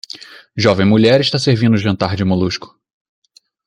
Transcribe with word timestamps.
Jovem 0.57 0.83
mulher 0.89 1.19
está 1.21 1.37
servindo 1.37 1.75
o 1.75 1.77
jantar 1.77 2.15
de 2.15 2.23
molusco 2.25 2.75